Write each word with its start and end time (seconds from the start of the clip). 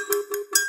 Boop, 0.00 0.28
boop, 0.30 0.50
boop. 0.50 0.59